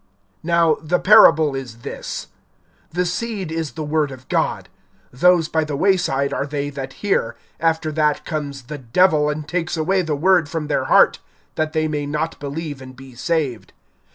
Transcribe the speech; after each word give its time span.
(11)Now 0.43 0.79
the 0.81 0.97
parable 0.97 1.53
is 1.55 1.81
this: 1.85 2.25
The 2.89 3.05
seed 3.05 3.51
is 3.51 3.73
the 3.73 3.83
word 3.83 4.09
of 4.09 4.27
God. 4.29 4.67
(12)Those 5.13 5.51
by 5.51 5.63
the 5.63 5.75
way 5.75 5.95
side 5.95 6.33
are 6.33 6.47
they 6.47 6.71
that 6.71 6.93
hear; 7.05 7.35
after 7.59 7.91
that 7.91 8.25
comes 8.25 8.63
the 8.63 8.79
Devil, 8.79 9.29
and 9.29 9.47
takes 9.47 9.77
away 9.77 10.01
the 10.01 10.15
word 10.15 10.49
from 10.49 10.69
their 10.69 10.85
heart, 10.85 11.19
that 11.53 11.73
they 11.73 11.87
may 11.87 12.07
not 12.07 12.39
believe 12.39 12.81
and 12.81 12.95
be 12.95 13.13
saved. 13.13 13.73